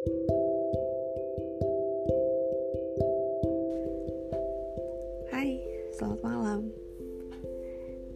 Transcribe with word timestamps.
Hai, 0.00 0.08
selamat 5.92 6.20
malam. 6.24 6.72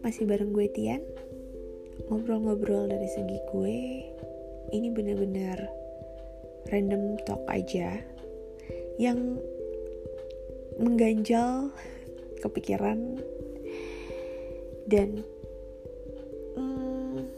Masih 0.01 0.25
bareng 0.25 0.49
gue 0.49 0.65
Tian. 0.73 1.05
Ngobrol-ngobrol 2.09 2.89
dari 2.89 3.05
segi 3.05 3.37
gue 3.53 3.77
Ini 4.73 4.87
bener-bener 4.97 5.69
random 6.73 7.21
talk 7.21 7.45
aja 7.53 8.01
Yang 8.97 9.45
mengganjal 10.81 11.69
kepikiran 12.41 13.21
Dan 14.89 15.21
hmm, 16.57 17.29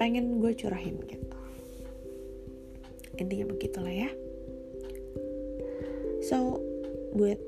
pengen 0.00 0.40
gue 0.40 0.56
curahin 0.56 0.96
gitu 1.04 1.31
Intinya 3.20 3.46
begitulah 3.52 3.92
ya. 3.92 4.10
So, 6.22 6.62
buat 7.12 7.40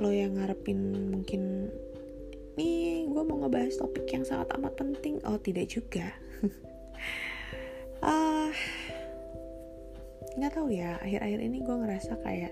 lo 0.00 0.08
yang 0.08 0.40
ngarepin 0.40 1.12
mungkin 1.12 1.68
nih 2.56 3.08
gue 3.08 3.22
mau 3.24 3.44
ngebahas 3.44 3.76
topik 3.76 4.08
yang 4.08 4.24
sangat 4.24 4.50
amat 4.56 4.74
penting. 4.74 5.20
Oh 5.28 5.38
tidak 5.38 5.70
juga. 5.70 6.10
Ah 8.02 8.50
uh, 8.50 8.52
nggak 10.34 10.58
tahu 10.58 10.74
ya 10.74 10.98
akhir-akhir 10.98 11.38
ini 11.38 11.62
gue 11.62 11.76
ngerasa 11.86 12.18
kayak 12.26 12.50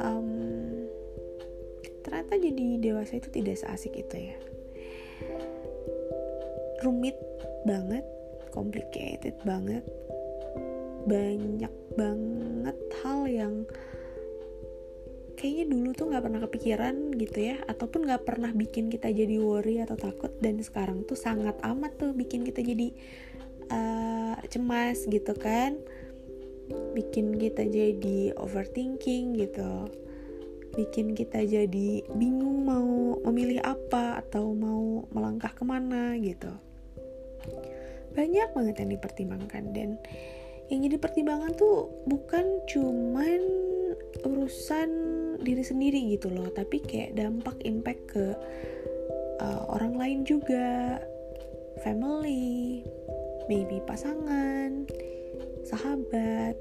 um, 0.00 0.28
ternyata 2.00 2.40
jadi 2.40 2.66
dewasa 2.80 3.20
itu 3.20 3.28
tidak 3.28 3.60
seasik 3.60 3.92
itu 3.92 4.32
ya. 4.32 4.38
Rumit 6.80 7.20
banget 7.68 8.08
complicated 8.56 9.36
banget 9.44 9.84
banyak 11.08 11.74
banget 11.96 12.78
hal 13.00 13.20
yang 13.24 13.54
kayaknya 15.38 15.70
dulu 15.70 15.94
tuh 15.94 16.10
nggak 16.10 16.24
pernah 16.26 16.40
kepikiran 16.42 16.94
gitu 17.14 17.38
ya 17.54 17.56
ataupun 17.70 18.10
nggak 18.10 18.26
pernah 18.26 18.50
bikin 18.50 18.90
kita 18.90 19.08
jadi 19.14 19.38
worry 19.38 19.78
atau 19.78 19.94
takut 19.94 20.34
dan 20.42 20.58
sekarang 20.58 21.06
tuh 21.06 21.14
sangat 21.14 21.54
amat 21.62 21.94
tuh 21.94 22.10
bikin 22.10 22.42
kita 22.42 22.58
jadi 22.60 22.90
uh, 23.70 24.34
cemas 24.50 25.06
gitu 25.06 25.32
kan. 25.38 25.78
Bikin 26.68 27.38
kita 27.40 27.64
jadi 27.64 28.34
overthinking 28.36 29.38
gitu. 29.38 29.88
Bikin 30.74 31.16
kita 31.16 31.40
jadi 31.46 32.04
bingung 32.12 32.66
mau 32.66 33.16
memilih 33.30 33.62
apa 33.64 34.20
atau 34.20 34.52
mau 34.52 35.06
melangkah 35.14 35.54
ke 35.54 35.64
mana 35.64 36.18
gitu. 36.18 36.50
Banyak 38.12 38.52
banget 38.52 38.74
yang 38.82 38.90
dipertimbangkan 38.98 39.64
dan 39.70 39.96
yang 40.68 40.84
jadi 40.84 40.96
pertimbangan 41.00 41.56
tuh 41.56 41.88
bukan 42.04 42.60
cuman 42.68 43.40
urusan 44.20 44.90
diri 45.40 45.64
sendiri 45.64 46.00
gitu 46.12 46.28
loh 46.28 46.52
tapi 46.52 46.84
kayak 46.84 47.16
dampak 47.16 47.56
impact 47.64 48.02
ke 48.12 48.24
uh, 49.40 49.62
orang 49.72 49.96
lain 49.96 50.20
juga. 50.28 51.00
Family 51.78 52.82
maybe 53.46 53.78
pasangan 53.86 54.82
sahabat 55.62 56.58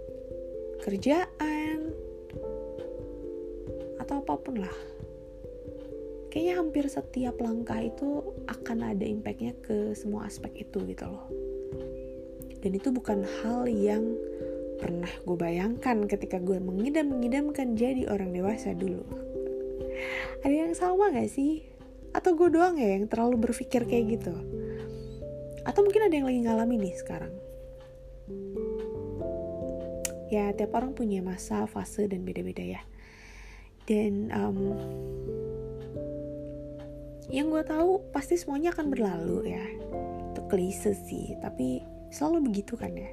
kerjaan 0.86 1.90
atau 3.98 4.22
apa 4.22 4.34
pun 4.38 4.62
lah. 4.62 4.78
Kayaknya 6.30 6.54
hampir 6.54 6.86
setiap 6.86 7.42
langkah 7.42 7.82
itu 7.82 8.30
akan 8.46 8.94
ada 8.94 9.04
impactnya 9.10 9.58
ke 9.66 9.98
semua 9.98 10.30
aspek 10.30 10.70
itu 10.70 10.86
gitu 10.86 11.10
loh 11.10 11.26
dan 12.62 12.72
itu 12.74 12.90
bukan 12.90 13.24
hal 13.42 13.70
yang 13.70 14.18
pernah 14.78 15.10
gue 15.26 15.38
bayangkan 15.38 16.06
ketika 16.06 16.38
gue 16.38 16.62
mengidam-ngidamkan 16.62 17.74
jadi 17.74 18.08
orang 18.14 18.32
dewasa 18.32 18.78
dulu. 18.78 19.04
Ada 20.46 20.54
yang 20.54 20.74
sama 20.78 21.10
gak 21.10 21.34
sih? 21.34 21.66
Atau 22.14 22.38
gue 22.38 22.54
doang 22.54 22.78
ya 22.78 22.94
yang 22.98 23.10
terlalu 23.10 23.50
berpikir 23.50 23.90
kayak 23.90 24.22
gitu? 24.22 24.34
Atau 25.66 25.84
mungkin 25.84 26.08
ada 26.08 26.14
yang 26.14 26.28
lagi 26.30 26.42
ngalamin 26.46 26.80
nih 26.88 26.96
sekarang? 26.96 27.34
Ya, 30.28 30.52
tiap 30.54 30.76
orang 30.76 30.94
punya 30.94 31.24
masa, 31.24 31.66
fase, 31.66 32.06
dan 32.06 32.28
beda-beda 32.28 32.62
ya. 32.62 32.82
Dan 33.88 34.28
um, 34.36 34.76
yang 37.32 37.48
gue 37.52 37.64
tahu 37.64 38.12
pasti 38.12 38.36
semuanya 38.36 38.76
akan 38.76 38.88
berlalu 38.92 39.56
ya. 39.56 39.64
Itu 40.36 40.44
klise 40.52 40.96
sih, 41.08 41.36
tapi 41.40 41.97
selalu 42.12 42.52
begitu 42.52 42.80
kan 42.80 42.92
ya? 42.96 43.12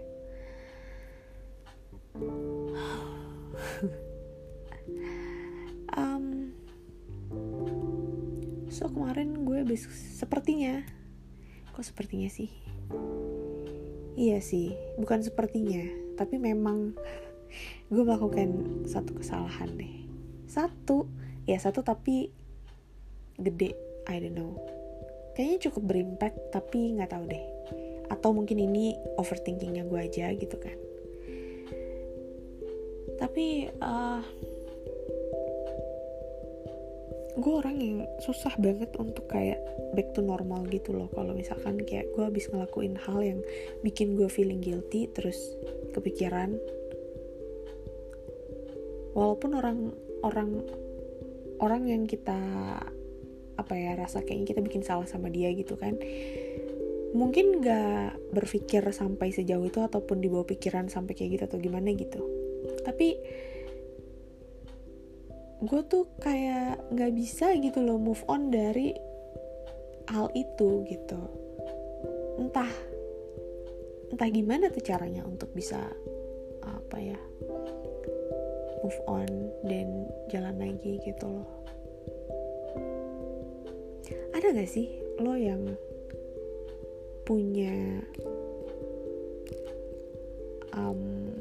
Um, 5.94 6.54
so 8.70 8.90
kemarin 8.90 9.46
gue 9.46 9.66
besok 9.66 9.94
sepertinya. 9.94 10.82
Kok 11.74 11.86
sepertinya 11.86 12.30
sih? 12.30 12.50
Iya 14.14 14.38
sih 14.38 14.74
bukan 14.98 15.22
sepertinya. 15.22 15.82
Tapi 16.14 16.38
memang 16.38 16.94
gue 17.90 18.02
melakukan 18.02 18.82
satu 18.86 19.18
kesalahan 19.18 19.74
deh. 19.74 20.06
Satu. 20.46 21.10
Ya 21.46 21.58
satu 21.58 21.82
tapi 21.82 22.30
gede. 23.38 23.74
I 24.06 24.22
don't 24.22 24.38
know. 24.38 24.54
Kayaknya 25.34 25.58
cukup 25.70 25.82
berimpact 25.90 26.38
tapi 26.54 26.94
nggak 26.94 27.10
tahu 27.10 27.26
deh 27.26 27.53
atau 28.14 28.30
mungkin 28.30 28.62
ini 28.62 28.94
overthinkingnya 29.18 29.82
gue 29.90 29.98
aja 29.98 30.30
gitu 30.38 30.54
kan. 30.54 30.78
Tapi 33.18 33.66
uh, 33.82 34.22
gue 37.34 37.52
orang 37.54 37.76
yang 37.82 37.98
susah 38.22 38.54
banget 38.62 38.94
untuk 38.94 39.26
kayak 39.26 39.58
back 39.98 40.14
to 40.14 40.22
normal 40.22 40.62
gitu 40.70 40.94
loh. 40.94 41.10
Kalau 41.10 41.34
misalkan 41.34 41.82
kayak 41.82 42.14
gue 42.14 42.22
habis 42.22 42.46
ngelakuin 42.46 42.94
hal 42.94 43.18
yang 43.18 43.40
bikin 43.82 44.14
gue 44.14 44.30
feeling 44.30 44.62
guilty 44.62 45.10
terus 45.10 45.58
kepikiran. 45.90 46.54
Walaupun 49.14 49.50
orang 49.58 49.78
orang 50.22 50.50
orang 51.62 51.82
yang 51.86 52.02
kita 52.06 52.38
apa 53.54 53.74
ya 53.78 53.94
rasa 53.94 54.26
kayaknya 54.26 54.50
kita 54.50 54.60
bikin 54.66 54.82
salah 54.82 55.06
sama 55.06 55.30
dia 55.30 55.46
gitu 55.54 55.78
kan 55.78 55.94
mungkin 57.14 57.62
gak 57.62 58.34
berpikir 58.34 58.82
sampai 58.90 59.30
sejauh 59.30 59.62
itu 59.64 59.78
ataupun 59.78 60.18
dibawa 60.18 60.42
pikiran 60.42 60.90
sampai 60.90 61.14
kayak 61.14 61.38
gitu 61.38 61.44
atau 61.46 61.58
gimana 61.62 61.94
gitu. 61.94 62.20
Tapi 62.82 63.08
gue 65.64 65.80
tuh 65.88 66.04
kayak 66.20 66.92
nggak 66.92 67.12
bisa 67.16 67.56
gitu 67.56 67.80
loh 67.80 67.96
move 67.96 68.20
on 68.28 68.50
dari 68.50 68.92
hal 70.10 70.28
itu 70.34 70.84
gitu. 70.90 71.20
Entah 72.36 72.68
entah 74.12 74.28
gimana 74.28 74.68
tuh 74.68 74.84
caranya 74.84 75.24
untuk 75.24 75.54
bisa 75.56 75.80
apa 76.60 76.96
ya 76.98 77.18
move 78.84 79.00
on 79.08 79.30
dan 79.64 80.10
jalan 80.28 80.56
lagi 80.60 81.00
gitu 81.06 81.24
loh. 81.24 81.48
Ada 84.34 84.50
gak 84.52 84.68
sih 84.68 84.90
lo 85.22 85.38
yang 85.38 85.72
punya 87.24 88.04
um, 90.76 91.32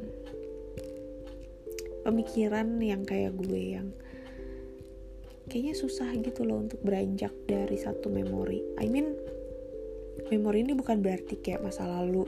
pemikiran 2.07 2.79
yang 2.79 3.03
kayak 3.03 3.35
gue 3.35 3.79
yang 3.79 3.87
kayaknya 5.47 5.75
susah 5.75 6.07
gitu 6.23 6.47
loh 6.47 6.63
untuk 6.63 6.79
beranjak 6.83 7.31
dari 7.45 7.75
satu 7.75 8.07
memori. 8.07 8.63
I 8.79 8.87
mean 8.87 9.15
memori 10.31 10.63
ini 10.63 10.73
bukan 10.73 11.03
berarti 11.03 11.39
kayak 11.43 11.63
masa 11.63 11.83
lalu 11.83 12.23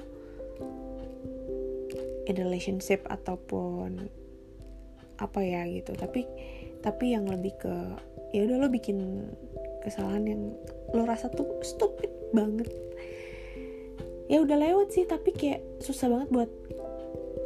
in 2.25 2.35
relationship 2.35 3.01
ataupun 3.07 4.11
apa 5.19 5.39
ya 5.39 5.63
gitu. 5.69 5.95
Tapi 5.95 6.27
tapi 6.83 7.15
yang 7.15 7.25
lebih 7.31 7.55
ke 7.55 7.75
ya 8.35 8.43
udah 8.43 8.57
lo 8.61 8.67
bikin 8.67 9.31
kesalahan 9.85 10.25
yang 10.27 10.41
lo 10.91 11.07
rasa 11.07 11.31
tuh 11.31 11.47
stupid 11.63 12.11
banget 12.35 12.67
ya 14.25 14.41
udah 14.41 14.57
lewat 14.57 14.93
sih 14.93 15.05
tapi 15.05 15.31
kayak 15.33 15.61
susah 15.81 16.09
banget 16.09 16.29
buat 16.33 16.51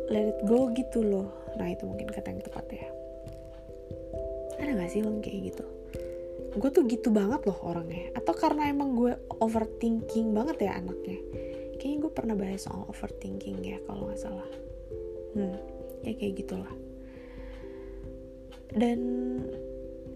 let 0.09 0.35
it 0.35 0.39
go 0.47 0.71
gitu 0.73 1.03
loh. 1.03 1.29
Nah 1.59 1.67
itu 1.69 1.83
mungkin 1.85 2.07
kata 2.09 2.27
yang 2.31 2.41
tepat 2.43 2.65
ya. 2.71 2.87
Ada 4.59 4.71
gak 4.75 4.91
sih 4.91 4.99
lo 5.03 5.15
kayak 5.23 5.53
gitu? 5.53 5.65
Gue 6.59 6.69
tuh 6.73 6.83
gitu 6.89 7.13
banget 7.13 7.45
loh 7.45 7.59
orangnya. 7.61 8.11
Atau 8.17 8.33
karena 8.33 8.67
emang 8.67 8.97
gue 8.97 9.13
overthinking 9.39 10.33
banget 10.33 10.67
ya 10.67 10.79
anaknya. 10.81 11.19
Kayaknya 11.79 11.97
gue 12.03 12.11
pernah 12.11 12.35
bahas 12.35 12.67
soal 12.67 12.83
overthinking 12.91 13.63
ya 13.63 13.77
kalau 13.87 14.09
nggak 14.09 14.19
salah. 14.19 14.49
Hmm 15.37 15.79
ya 16.03 16.13
kayak 16.15 16.35
gitulah. 16.45 16.73
Dan 18.69 18.99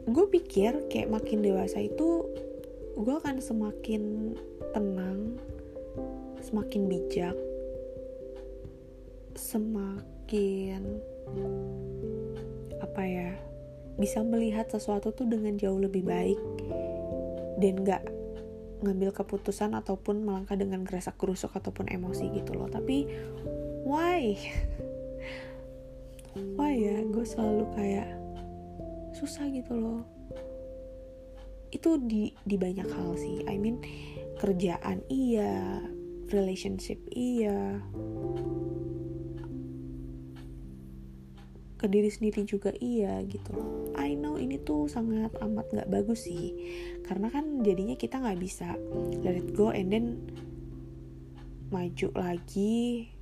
gue 0.05 0.25
pikir 0.29 0.87
kayak 0.91 1.09
makin 1.09 1.41
dewasa 1.41 1.81
itu 1.81 2.27
gue 2.93 3.15
akan 3.17 3.41
semakin 3.41 4.35
tenang 4.75 5.41
semakin 6.43 6.91
bijak 6.91 7.37
semakin 9.33 10.99
apa 12.83 13.01
ya 13.07 13.31
bisa 13.97 14.25
melihat 14.25 14.69
sesuatu 14.69 15.13
tuh 15.13 15.29
dengan 15.29 15.57
jauh 15.57 15.77
lebih 15.77 16.05
baik 16.05 16.39
dan 17.61 17.73
gak 17.85 18.03
ngambil 18.83 19.15
keputusan 19.15 19.77
ataupun 19.77 20.27
melangkah 20.27 20.59
dengan 20.59 20.83
gerasak 20.83 21.15
gerusuk 21.15 21.55
ataupun 21.55 21.87
emosi 21.87 22.27
gitu 22.35 22.51
loh. 22.57 22.67
Tapi 22.67 23.07
why? 23.87 24.35
Why 26.57 26.73
ya? 26.73 26.97
Gue 27.05 27.23
selalu 27.29 27.69
kayak 27.77 28.09
susah 29.13 29.45
gitu 29.53 29.77
loh. 29.77 30.01
Itu 31.69 32.01
di 32.01 32.33
di 32.43 32.57
banyak 32.57 32.89
hal 32.89 33.13
sih. 33.15 33.45
I 33.45 33.55
mean 33.61 33.79
kerjaan 34.41 35.05
iya 35.13 35.79
relationship 36.33 36.97
iya. 37.13 37.77
Ke 41.77 41.85
diri 41.85 42.09
sendiri 42.09 42.41
juga 42.47 42.73
iya 42.81 43.21
gitu 43.29 43.53
loh. 43.53 43.93
I 43.93 44.17
know 44.17 44.41
ini 44.41 44.57
tuh 44.57 44.89
sangat 44.89 45.35
amat 45.39 45.69
nggak 45.69 45.91
bagus 45.93 46.25
sih. 46.25 46.57
Karena 47.05 47.29
kan 47.29 47.61
jadinya 47.61 47.93
kita 47.93 48.17
nggak 48.17 48.39
bisa 48.41 48.73
let 49.21 49.37
it 49.37 49.53
go 49.53 49.69
and 49.69 49.93
then 49.93 50.25
maju 51.69 52.09
lagi 52.17 53.13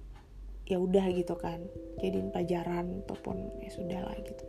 ya 0.63 0.79
udah 0.79 1.05
gitu 1.11 1.35
kan. 1.35 1.59
Jadiin 1.99 2.31
pelajaran 2.31 3.03
ataupun 3.03 3.37
ya 3.59 3.69
sudah 3.75 4.01
lah 4.07 4.17
gitu. 4.23 4.45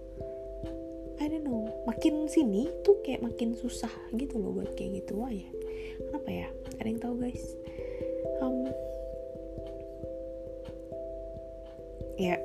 I 1.18 1.30
don't 1.30 1.46
know. 1.46 1.70
Makin 1.86 2.26
sini 2.30 2.66
tuh 2.82 2.98
kayak 3.02 3.22
makin 3.22 3.54
susah 3.54 3.90
gitu 4.14 4.38
loh 4.38 4.54
buat 4.54 4.74
kayak 4.78 5.02
gitu. 5.02 5.18
Wah 5.18 5.32
ya 5.32 5.48
kenapa 6.10 6.28
ya? 6.30 6.48
Ada 6.78 6.88
yang 6.88 7.00
tahu 7.00 7.14
guys 7.16 7.44
um, 8.42 8.66
ya 12.18 12.36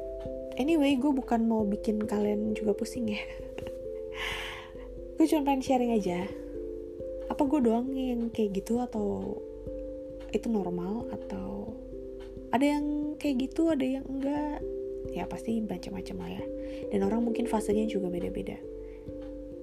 anyway 0.58 0.94
gue 0.98 1.12
bukan 1.12 1.46
mau 1.46 1.66
bikin 1.66 2.02
kalian 2.06 2.54
juga 2.54 2.78
pusing 2.78 3.10
ya. 3.14 3.22
Gue 5.18 5.26
cuma 5.26 5.50
pengen 5.50 5.66
sharing 5.66 5.98
aja. 5.98 6.30
Apa 7.26 7.42
gue 7.50 7.60
doang 7.66 7.90
yang 7.90 8.30
kayak 8.30 8.62
gitu 8.62 8.78
atau 8.78 9.38
itu 10.30 10.46
normal 10.46 11.10
atau 11.10 11.74
ada 12.54 12.62
yang 12.62 13.18
kayak 13.18 13.50
gitu 13.50 13.74
ada 13.74 13.82
yang 13.82 14.06
enggak? 14.06 14.62
Ya 15.10 15.26
pasti 15.26 15.58
macam-macam 15.58 16.16
lah 16.22 16.30
ya. 16.38 16.44
Dan 16.94 17.02
orang 17.02 17.26
mungkin 17.26 17.50
fasenya 17.50 17.90
juga 17.90 18.14
beda-beda. 18.14 18.62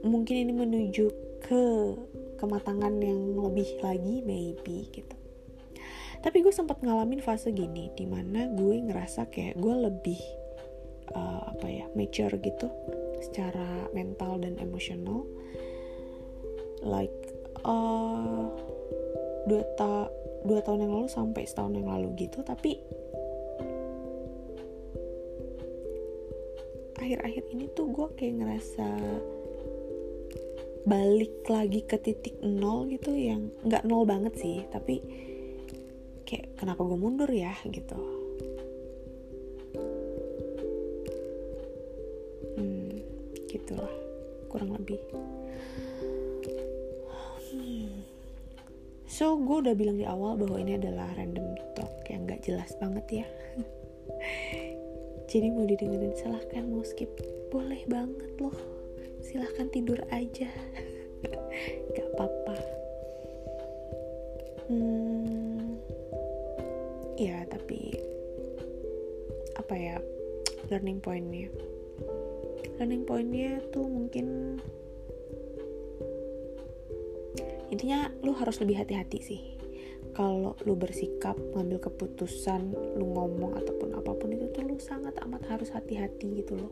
Mungkin 0.02 0.36
ini 0.42 0.52
menuju 0.52 1.06
ke 1.38 1.62
kematangan 2.42 2.98
yang 2.98 3.38
lebih 3.38 3.78
lagi 3.78 4.26
maybe 4.26 4.90
gitu 4.90 5.23
tapi 6.24 6.40
gue 6.40 6.48
sempat 6.56 6.80
ngalamin 6.80 7.20
fase 7.20 7.52
gini 7.52 7.92
di 7.92 8.08
mana 8.08 8.48
gue 8.48 8.80
ngerasa 8.80 9.28
kayak 9.28 9.60
gue 9.60 9.74
lebih 9.76 10.20
uh, 11.12 11.52
apa 11.52 11.68
ya 11.68 11.84
mature 11.92 12.32
gitu 12.40 12.72
secara 13.20 13.92
mental 13.92 14.40
dan 14.40 14.56
emosional. 14.56 15.28
Like 16.80 17.12
uh, 17.60 18.48
dua 19.44 19.62
ta 19.76 20.08
dua 20.48 20.64
tahun 20.64 20.88
yang 20.88 20.92
lalu 20.96 21.08
sampai 21.12 21.44
setahun 21.44 21.76
yang 21.76 21.88
lalu 21.88 22.08
gitu 22.16 22.40
tapi 22.40 22.80
akhir-akhir 27.00 27.44
ini 27.52 27.68
tuh 27.76 27.92
gue 27.92 28.08
kayak 28.16 28.40
ngerasa 28.40 28.88
balik 30.88 31.44
lagi 31.48 31.84
ke 31.84 31.96
titik 32.00 32.36
nol 32.40 32.88
gitu 32.88 33.12
yang 33.12 33.52
nggak 33.64 33.84
nol 33.84 34.08
banget 34.08 34.36
sih 34.36 34.64
tapi 34.68 35.00
kayak 36.24 36.56
kenapa 36.56 36.80
gue 36.84 36.98
mundur 36.98 37.30
ya? 37.30 37.52
gitu. 37.68 37.96
Gitulah 43.54 43.94
kurang 44.50 44.74
lebih. 44.74 44.98
Hmm. 47.54 48.02
so 49.06 49.38
gue 49.38 49.62
udah 49.62 49.78
bilang 49.78 49.94
di 49.94 50.02
awal 50.02 50.34
bahwa 50.34 50.58
ini 50.58 50.74
adalah 50.74 51.06
random 51.14 51.54
talk 51.78 52.02
yang 52.10 52.26
gak 52.26 52.42
jelas 52.42 52.74
banget 52.82 53.22
ya. 53.22 53.26
Jadi 55.30 55.54
mau 55.54 55.62
didengerin 55.70 56.18
silahkan 56.18 56.66
mau 56.66 56.82
skip. 56.82 57.14
Boleh 57.54 57.86
banget 57.86 58.34
loh. 58.42 58.58
Silahkan 59.22 59.70
tidur 59.70 60.02
aja 60.10 60.50
apa 69.74 69.82
ya 69.82 69.98
learning 70.70 71.02
pointnya. 71.02 71.50
Learning 72.78 73.02
pointnya 73.02 73.58
tuh 73.74 73.82
mungkin 73.82 74.54
intinya 77.74 78.06
lu 78.22 78.38
harus 78.38 78.62
lebih 78.62 78.78
hati-hati 78.78 79.18
sih. 79.18 79.42
Kalau 80.14 80.54
lu 80.62 80.78
bersikap 80.78 81.34
ngambil 81.58 81.90
keputusan 81.90 82.70
lu 82.70 83.18
ngomong 83.18 83.58
ataupun 83.58 83.98
apa 83.98 84.14
pun 84.14 84.30
itu 84.30 84.46
tuh 84.54 84.62
lu 84.62 84.78
sangat 84.78 85.18
amat 85.26 85.42
harus 85.50 85.74
hati-hati 85.74 86.46
gitu 86.46 86.54
loh. 86.54 86.70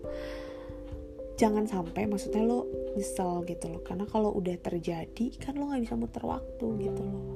Jangan 1.35 1.67
sampai 1.67 2.07
maksudnya 2.07 2.47
lo 2.47 2.71
nyesel 2.95 3.43
gitu 3.51 3.67
loh. 3.67 3.83
Karena 3.83 4.07
kalau 4.07 4.31
udah 4.31 4.55
terjadi 4.63 5.27
kan 5.43 5.59
lo 5.59 5.75
nggak 5.75 5.91
bisa 5.91 5.99
muter 5.99 6.23
waktu 6.23 6.67
gitu 6.87 7.03
loh. 7.03 7.27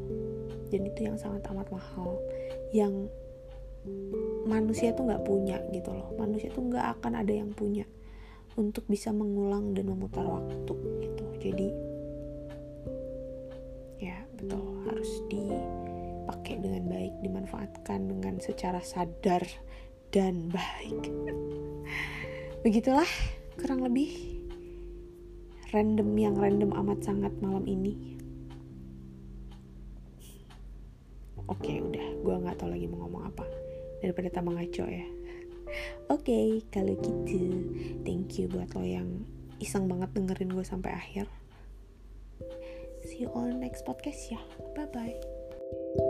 Dan 0.70 0.86
itu 0.86 1.10
yang 1.10 1.18
sangat 1.18 1.42
amat 1.50 1.74
mahal. 1.74 2.22
Yang 2.70 3.10
manusia 4.46 4.94
tuh 4.94 5.10
nggak 5.10 5.26
punya 5.26 5.58
gitu 5.74 5.90
loh. 5.90 6.14
Manusia 6.14 6.48
tuh 6.54 6.64
nggak 6.70 6.98
akan 6.98 7.12
ada 7.20 7.32
yang 7.34 7.50
punya 7.52 7.84
untuk 8.56 8.86
bisa 8.88 9.12
mengulang 9.12 9.74
dan 9.76 9.90
memutar 9.90 10.24
waktu 10.24 10.74
gitu. 11.02 11.26
Jadi 11.42 11.68
ya 14.00 14.16
betul 14.38 14.86
harus 14.86 15.10
dipakai 15.28 16.62
dengan 16.62 16.84
baik 16.88 17.14
dimanfaatkan 17.20 18.00
dengan 18.08 18.38
secara 18.38 18.80
sadar 18.80 19.42
dan 20.14 20.48
baik. 20.48 21.02
Begitulah 22.64 23.08
kurang 23.60 23.82
lebih 23.84 24.40
random 25.74 26.08
yang 26.16 26.34
random 26.38 26.70
amat 26.72 27.02
sangat 27.02 27.34
malam 27.42 27.66
ini. 27.66 28.16
Oke 31.46 31.78
udah. 31.78 32.06
Gue 32.24 32.34
nggak 32.42 32.58
tahu 32.58 32.74
lagi 32.74 32.90
mau 32.90 33.06
ngomong 33.06 33.22
apa 33.30 33.65
daripada 34.06 34.30
tambah 34.30 34.54
ngaco 34.54 34.86
ya 34.86 35.06
Oke, 36.14 36.30
okay, 36.30 36.46
kalau 36.70 36.94
gitu, 37.02 37.42
thank 38.06 38.38
you 38.38 38.46
buat 38.46 38.70
lo 38.78 38.86
yang 38.86 39.26
iseng 39.58 39.90
banget 39.90 40.14
dengerin 40.14 40.54
gue 40.54 40.62
sampai 40.62 40.94
akhir. 40.94 41.26
See 43.02 43.26
you 43.26 43.30
on 43.34 43.58
next 43.58 43.82
podcast 43.82 44.30
ya. 44.30 44.40
Bye 44.78 44.86
bye. 44.94 46.05